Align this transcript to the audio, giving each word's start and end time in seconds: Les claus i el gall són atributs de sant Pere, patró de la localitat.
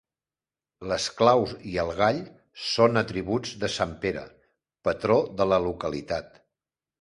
Les 0.91 1.03
claus 1.19 1.51
i 1.71 1.73
el 1.83 1.91
gall 1.99 2.21
són 2.69 3.01
atributs 3.03 3.53
de 3.65 3.69
sant 3.75 3.93
Pere, 4.07 4.25
patró 4.89 5.19
de 5.43 5.49
la 5.53 5.63
localitat. 5.69 6.43